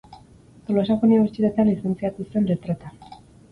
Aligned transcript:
Tolosako 0.69 1.09
unibertsitatean 1.09 1.71
lizentziatu 1.73 2.29
zen 2.31 2.51
Letretan. 2.55 3.01